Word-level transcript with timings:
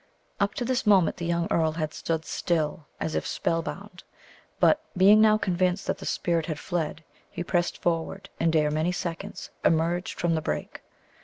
Up 0.39 0.55
to 0.55 0.65
this 0.65 0.87
moment 0.87 1.17
the 1.17 1.27
young 1.27 1.47
earl 1.51 1.73
had 1.73 1.93
stood 1.93 2.25
still, 2.25 2.87
as 2.99 3.13
if 3.13 3.27
spell 3.27 3.61
bound; 3.61 4.01
but 4.59 4.81
being 4.97 5.21
now 5.21 5.37
convinced 5.37 5.85
that 5.85 5.99
the 5.99 6.07
spirit 6.07 6.47
had 6.47 6.57
fled, 6.57 7.03
he 7.29 7.43
pressed 7.43 7.77
forward, 7.79 8.27
and, 8.39 8.55
ere 8.55 8.71
many 8.71 8.91
seconds, 8.91 9.51
emerged 9.63 10.19
from 10.19 10.33
the 10.33 10.41
brake. 10.41 10.81